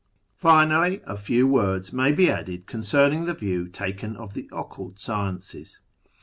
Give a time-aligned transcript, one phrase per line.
[0.01, 4.99] I Finally, a few words may be added concerning the view taken of the occult
[4.99, 5.79] sciences.